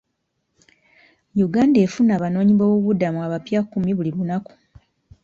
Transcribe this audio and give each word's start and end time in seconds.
Uganda 1.45 1.77
efuna 1.85 2.11
abanoonyi 2.17 2.53
boobubudamu 2.59 3.19
abapya 3.25 3.59
kkumi 3.63 3.91
buli 3.95 4.11
lunaku. 4.15 4.53